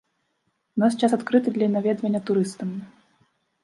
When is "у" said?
0.79-0.83